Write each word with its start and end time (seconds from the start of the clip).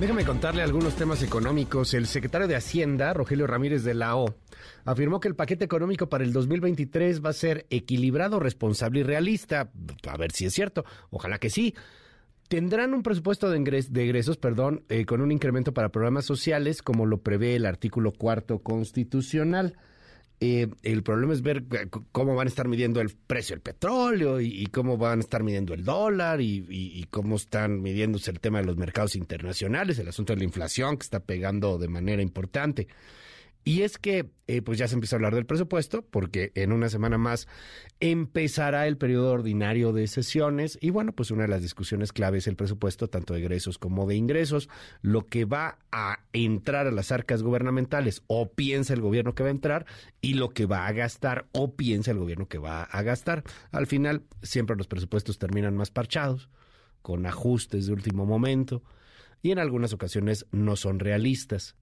Déjame 0.00 0.24
contarle 0.24 0.62
algunos 0.62 0.96
temas 0.96 1.22
económicos. 1.22 1.92
El 1.92 2.06
secretario 2.06 2.48
de 2.48 2.56
Hacienda, 2.56 3.12
Rogelio 3.12 3.46
Ramírez 3.46 3.84
de 3.84 3.92
la 3.92 4.16
O, 4.16 4.34
afirmó 4.86 5.20
que 5.20 5.28
el 5.28 5.34
paquete 5.34 5.66
económico 5.66 6.08
para 6.08 6.24
el 6.24 6.32
2023 6.32 7.22
va 7.22 7.28
a 7.28 7.34
ser 7.34 7.66
equilibrado, 7.68 8.40
responsable 8.40 9.00
y 9.00 9.02
realista. 9.02 9.70
A 10.08 10.16
ver 10.16 10.32
si 10.32 10.46
es 10.46 10.54
cierto. 10.54 10.86
Ojalá 11.10 11.38
que 11.38 11.50
sí. 11.50 11.74
Tendrán 12.48 12.94
un 12.94 13.02
presupuesto 13.02 13.50
de, 13.50 13.58
egresos 13.58 14.38
perdón, 14.38 14.84
eh, 14.88 15.04
con 15.04 15.20
un 15.20 15.32
incremento 15.32 15.74
para 15.74 15.90
programas 15.90 16.24
sociales, 16.24 16.80
como 16.80 17.04
lo 17.04 17.18
prevé 17.18 17.56
el 17.56 17.66
artículo 17.66 18.10
cuarto 18.10 18.60
constitucional. 18.60 19.76
Eh, 20.42 20.68
el 20.82 21.02
problema 21.02 21.34
es 21.34 21.42
ver 21.42 21.64
cómo 22.12 22.34
van 22.34 22.46
a 22.46 22.48
estar 22.48 22.66
midiendo 22.66 23.02
el 23.02 23.10
precio 23.10 23.54
del 23.54 23.60
petróleo 23.60 24.40
y, 24.40 24.66
cómo 24.68 24.96
van 24.96 25.18
a 25.18 25.20
estar 25.20 25.42
midiendo 25.42 25.74
el 25.74 25.84
dólar 25.84 26.40
y, 26.40 27.06
cómo 27.10 27.36
están 27.36 27.82
midiéndose 27.82 28.30
el 28.30 28.40
tema 28.40 28.60
de 28.60 28.64
los 28.64 28.78
mercados 28.78 29.16
internacionales, 29.16 29.98
el 29.98 30.08
asunto 30.08 30.32
de 30.32 30.38
la 30.38 30.44
inflación 30.44 30.96
que 30.96 31.04
está 31.04 31.20
pegando 31.20 31.76
de 31.76 31.88
manera 31.88 32.22
importante. 32.22 32.88
Y 33.62 33.82
es 33.82 33.98
que 33.98 34.30
eh, 34.46 34.62
pues 34.62 34.78
ya 34.78 34.88
se 34.88 34.94
empieza 34.94 35.14
a 35.14 35.18
hablar 35.18 35.34
del 35.34 35.44
presupuesto 35.44 36.02
porque 36.02 36.50
en 36.54 36.72
una 36.72 36.88
semana 36.88 37.18
más 37.18 37.46
empezará 38.00 38.86
el 38.86 38.96
periodo 38.96 39.32
ordinario 39.32 39.92
de 39.92 40.06
sesiones. 40.06 40.78
Y 40.80 40.90
bueno, 40.90 41.12
pues 41.12 41.30
una 41.30 41.42
de 41.42 41.48
las 41.48 41.62
discusiones 41.62 42.12
clave 42.12 42.38
es 42.38 42.46
el 42.46 42.56
presupuesto 42.56 43.08
tanto 43.08 43.34
de 43.34 43.40
egresos 43.40 43.78
como 43.78 44.06
de 44.06 44.16
ingresos, 44.16 44.68
lo 45.02 45.26
que 45.26 45.44
va 45.44 45.78
a 45.92 46.20
entrar 46.32 46.86
a 46.86 46.90
las 46.90 47.12
arcas 47.12 47.42
gubernamentales 47.42 48.22
o 48.28 48.50
piensa 48.50 48.94
el 48.94 49.02
gobierno 49.02 49.34
que 49.34 49.42
va 49.42 49.50
a 49.50 49.52
entrar 49.52 49.86
y 50.22 50.34
lo 50.34 50.50
que 50.50 50.66
va 50.66 50.86
a 50.86 50.92
gastar 50.92 51.46
o 51.52 51.76
piensa 51.76 52.10
el 52.10 52.18
gobierno 52.18 52.48
que 52.48 52.58
va 52.58 52.84
a 52.84 53.02
gastar. 53.02 53.44
Al 53.72 53.86
final 53.86 54.24
siempre 54.42 54.74
los 54.74 54.88
presupuestos 54.88 55.38
terminan 55.38 55.76
más 55.76 55.90
parchados, 55.90 56.48
con 57.02 57.26
ajustes 57.26 57.86
de 57.86 57.92
último 57.92 58.24
momento 58.24 58.82
y 59.42 59.52
en 59.52 59.58
algunas 59.58 59.92
ocasiones 59.92 60.46
no 60.50 60.76
son 60.76 60.98
realistas 60.98 61.76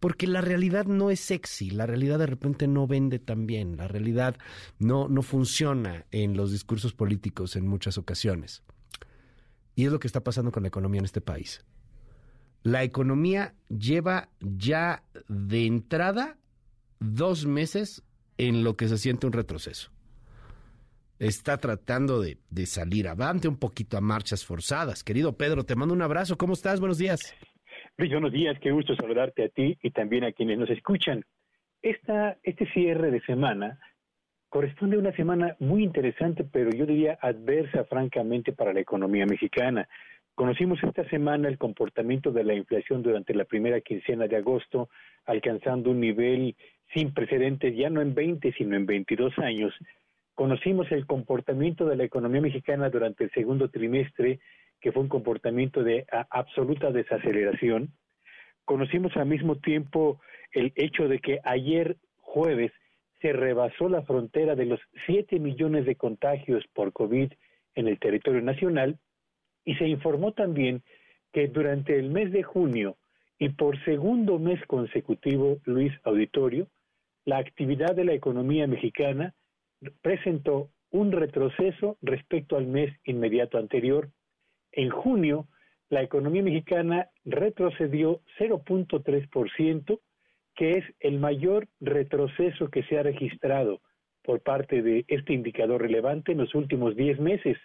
porque 0.00 0.26
la 0.26 0.40
realidad 0.40 0.86
no 0.86 1.10
es 1.10 1.20
sexy, 1.20 1.70
la 1.70 1.86
realidad 1.86 2.18
de 2.18 2.26
repente 2.26 2.68
no 2.68 2.86
vende 2.86 3.18
tan 3.18 3.46
bien, 3.46 3.76
la 3.76 3.88
realidad 3.88 4.36
no, 4.78 5.08
no 5.08 5.22
funciona 5.22 6.06
en 6.10 6.36
los 6.36 6.52
discursos 6.52 6.92
políticos 6.92 7.56
en 7.56 7.66
muchas 7.66 7.98
ocasiones. 7.98 8.62
Y 9.74 9.84
es 9.84 9.92
lo 9.92 10.00
que 10.00 10.06
está 10.06 10.22
pasando 10.22 10.52
con 10.52 10.62
la 10.62 10.68
economía 10.68 11.00
en 11.00 11.04
este 11.04 11.20
país. 11.20 11.64
La 12.62 12.82
economía 12.82 13.54
lleva 13.68 14.30
ya 14.40 15.04
de 15.28 15.66
entrada 15.66 16.36
dos 16.98 17.46
meses 17.46 18.02
en 18.38 18.64
lo 18.64 18.76
que 18.76 18.88
se 18.88 18.98
siente 18.98 19.26
un 19.26 19.32
retroceso. 19.32 19.90
Está 21.18 21.58
tratando 21.58 22.20
de, 22.20 22.38
de 22.50 22.66
salir 22.66 23.08
avante 23.08 23.48
un 23.48 23.56
poquito 23.56 23.96
a 23.96 24.00
marchas 24.00 24.44
forzadas. 24.44 25.02
Querido 25.04 25.36
Pedro, 25.36 25.64
te 25.64 25.76
mando 25.76 25.94
un 25.94 26.02
abrazo. 26.02 26.36
¿Cómo 26.36 26.52
estás? 26.52 26.80
Buenos 26.80 26.98
días. 26.98 27.20
Luis, 27.98 28.12
buenos 28.12 28.32
días, 28.32 28.58
qué 28.60 28.72
gusto 28.72 28.94
saludarte 28.94 29.42
a 29.44 29.48
ti 29.48 29.78
y 29.82 29.90
también 29.90 30.24
a 30.24 30.32
quienes 30.32 30.58
nos 30.58 30.68
escuchan. 30.68 31.24
Esta, 31.80 32.36
este 32.42 32.66
cierre 32.72 33.10
de 33.10 33.22
semana 33.22 33.78
corresponde 34.50 34.96
a 34.96 34.98
una 34.98 35.16
semana 35.16 35.56
muy 35.60 35.82
interesante, 35.82 36.44
pero 36.44 36.70
yo 36.72 36.84
diría 36.84 37.18
adversa, 37.22 37.84
francamente, 37.84 38.52
para 38.52 38.74
la 38.74 38.80
economía 38.80 39.24
mexicana. 39.24 39.88
Conocimos 40.34 40.78
esta 40.82 41.08
semana 41.08 41.48
el 41.48 41.56
comportamiento 41.56 42.32
de 42.32 42.44
la 42.44 42.52
inflación 42.52 43.02
durante 43.02 43.32
la 43.32 43.46
primera 43.46 43.80
quincena 43.80 44.28
de 44.28 44.36
agosto, 44.36 44.90
alcanzando 45.24 45.90
un 45.90 46.00
nivel 46.00 46.54
sin 46.92 47.14
precedentes, 47.14 47.74
ya 47.74 47.88
no 47.88 48.02
en 48.02 48.14
20, 48.14 48.52
sino 48.58 48.76
en 48.76 48.84
22 48.84 49.38
años. 49.38 49.72
Conocimos 50.34 50.92
el 50.92 51.06
comportamiento 51.06 51.86
de 51.86 51.96
la 51.96 52.04
economía 52.04 52.42
mexicana 52.42 52.90
durante 52.90 53.24
el 53.24 53.30
segundo 53.30 53.70
trimestre, 53.70 54.38
que 54.86 54.92
fue 54.92 55.02
un 55.02 55.08
comportamiento 55.08 55.82
de 55.82 56.06
absoluta 56.30 56.92
desaceleración. 56.92 57.90
Conocimos 58.64 59.16
al 59.16 59.26
mismo 59.26 59.56
tiempo 59.56 60.20
el 60.52 60.72
hecho 60.76 61.08
de 61.08 61.18
que 61.18 61.40
ayer 61.42 61.96
jueves 62.18 62.70
se 63.20 63.32
rebasó 63.32 63.88
la 63.88 64.02
frontera 64.02 64.54
de 64.54 64.66
los 64.66 64.78
7 65.06 65.40
millones 65.40 65.86
de 65.86 65.96
contagios 65.96 66.64
por 66.72 66.92
COVID 66.92 67.32
en 67.74 67.88
el 67.88 67.98
territorio 67.98 68.40
nacional 68.42 69.00
y 69.64 69.74
se 69.74 69.88
informó 69.88 70.34
también 70.34 70.84
que 71.32 71.48
durante 71.48 71.98
el 71.98 72.10
mes 72.10 72.30
de 72.30 72.44
junio 72.44 72.96
y 73.40 73.48
por 73.48 73.84
segundo 73.84 74.38
mes 74.38 74.64
consecutivo, 74.68 75.58
Luis 75.64 75.92
Auditorio, 76.04 76.68
la 77.24 77.38
actividad 77.38 77.96
de 77.96 78.04
la 78.04 78.12
economía 78.12 78.68
mexicana 78.68 79.34
presentó 80.00 80.70
un 80.92 81.10
retroceso 81.10 81.98
respecto 82.02 82.56
al 82.56 82.68
mes 82.68 82.94
inmediato 83.04 83.58
anterior 83.58 84.10
en 84.76 84.90
junio, 84.90 85.48
la 85.88 86.02
economía 86.02 86.42
mexicana 86.42 87.08
retrocedió 87.24 88.20
0.3%, 88.38 90.00
que 90.54 90.72
es 90.72 90.84
el 91.00 91.18
mayor 91.18 91.66
retroceso 91.80 92.68
que 92.70 92.82
se 92.84 92.98
ha 92.98 93.02
registrado 93.02 93.80
por 94.22 94.42
parte 94.42 94.82
de 94.82 95.04
este 95.08 95.32
indicador 95.32 95.80
relevante 95.80 96.32
en 96.32 96.38
los 96.38 96.54
últimos 96.54 96.94
10 96.94 97.20
meses. 97.20 97.56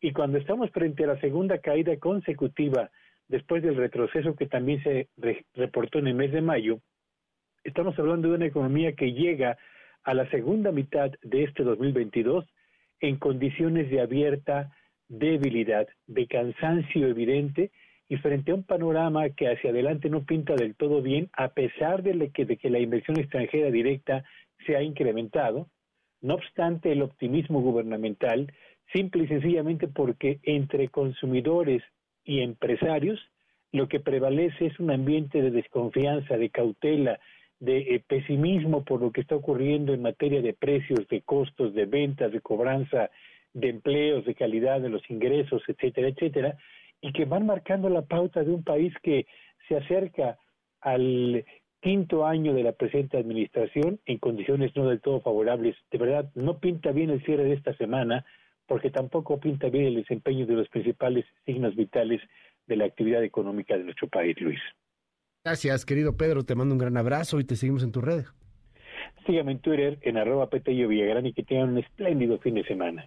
Y 0.00 0.12
cuando 0.12 0.38
estamos 0.38 0.70
frente 0.70 1.04
a 1.04 1.08
la 1.08 1.20
segunda 1.20 1.58
caída 1.58 1.96
consecutiva 1.98 2.90
después 3.28 3.62
del 3.62 3.76
retroceso 3.76 4.34
que 4.34 4.46
también 4.46 4.82
se 4.82 5.08
reportó 5.54 5.98
en 5.98 6.08
el 6.08 6.14
mes 6.14 6.32
de 6.32 6.40
mayo, 6.40 6.80
estamos 7.62 7.96
hablando 7.98 8.28
de 8.28 8.34
una 8.34 8.46
economía 8.46 8.94
que 8.94 9.12
llega 9.12 9.56
a 10.02 10.14
la 10.14 10.28
segunda 10.30 10.72
mitad 10.72 11.12
de 11.22 11.44
este 11.44 11.62
2022 11.62 12.44
en 13.00 13.16
condiciones 13.18 13.88
de 13.90 14.00
abierta 14.00 14.72
debilidad, 15.10 15.88
de 16.06 16.26
cansancio 16.26 17.08
evidente 17.08 17.70
y 18.08 18.16
frente 18.16 18.52
a 18.52 18.54
un 18.54 18.62
panorama 18.62 19.28
que 19.30 19.48
hacia 19.48 19.70
adelante 19.70 20.08
no 20.08 20.24
pinta 20.24 20.54
del 20.54 20.74
todo 20.74 21.02
bien, 21.02 21.28
a 21.32 21.48
pesar 21.48 22.02
de 22.02 22.30
que, 22.30 22.70
la 22.70 22.78
inversión 22.78 23.18
extranjera 23.18 23.70
directa 23.70 24.24
se 24.66 24.76
ha 24.76 24.82
incrementado, 24.82 25.68
no 26.22 26.34
obstante 26.34 26.92
el 26.92 27.02
optimismo 27.02 27.60
gubernamental, 27.60 28.52
simple 28.92 29.24
y 29.24 29.28
sencillamente 29.28 29.88
porque 29.88 30.38
entre 30.42 30.88
consumidores 30.88 31.82
y 32.24 32.40
empresarios 32.40 33.20
lo 33.72 33.88
que 33.88 34.00
prevalece 34.00 34.66
es 34.66 34.80
un 34.80 34.90
ambiente 34.90 35.42
de 35.42 35.50
desconfianza, 35.50 36.36
de 36.36 36.50
cautela, 36.50 37.20
de 37.60 37.78
eh, 37.94 38.04
pesimismo 38.06 38.84
por 38.84 39.00
lo 39.00 39.12
que 39.12 39.20
está 39.20 39.36
ocurriendo 39.36 39.92
en 39.92 40.02
materia 40.02 40.42
de 40.42 40.52
precios, 40.52 41.06
de 41.08 41.20
costos, 41.22 41.74
de 41.74 41.86
ventas, 41.86 42.32
de 42.32 42.40
cobranza 42.40 43.10
de 43.52 43.68
empleos, 43.68 44.24
de 44.24 44.34
calidad 44.34 44.80
de 44.80 44.88
los 44.88 45.02
ingresos, 45.10 45.62
etcétera, 45.66 46.08
etcétera, 46.08 46.56
y 47.00 47.12
que 47.12 47.24
van 47.24 47.46
marcando 47.46 47.88
la 47.88 48.02
pauta 48.02 48.44
de 48.44 48.50
un 48.50 48.62
país 48.62 48.92
que 49.02 49.26
se 49.68 49.76
acerca 49.76 50.38
al 50.80 51.44
quinto 51.80 52.26
año 52.26 52.54
de 52.54 52.62
la 52.62 52.72
presente 52.72 53.16
administración 53.16 54.00
en 54.04 54.18
condiciones 54.18 54.74
no 54.76 54.88
del 54.88 55.00
todo 55.00 55.20
favorables. 55.20 55.76
De 55.90 55.98
verdad, 55.98 56.30
no 56.34 56.58
pinta 56.58 56.92
bien 56.92 57.10
el 57.10 57.24
cierre 57.24 57.44
de 57.44 57.54
esta 57.54 57.74
semana, 57.76 58.24
porque 58.66 58.90
tampoco 58.90 59.40
pinta 59.40 59.68
bien 59.68 59.86
el 59.86 59.94
desempeño 59.96 60.46
de 60.46 60.54
los 60.54 60.68
principales 60.68 61.24
signos 61.44 61.74
vitales 61.74 62.20
de 62.66 62.76
la 62.76 62.84
actividad 62.84 63.24
económica 63.24 63.76
de 63.76 63.84
nuestro 63.84 64.08
país, 64.08 64.38
Luis. 64.40 64.60
Gracias, 65.44 65.86
querido 65.86 66.16
Pedro. 66.16 66.44
Te 66.44 66.54
mando 66.54 66.74
un 66.74 66.78
gran 66.78 66.96
abrazo 66.96 67.40
y 67.40 67.44
te 67.44 67.56
seguimos 67.56 67.82
en 67.82 67.92
tu 67.92 68.00
red. 68.00 68.24
Sígame 69.26 69.52
en 69.52 69.58
Twitter 69.60 69.98
en 70.02 70.18
arroba 70.18 70.50
Petello 70.50 70.88
Villagrán 70.88 71.26
y 71.26 71.32
que 71.32 71.42
tengan 71.42 71.70
un 71.70 71.78
espléndido 71.78 72.38
fin 72.38 72.54
de 72.54 72.64
semana. 72.64 73.06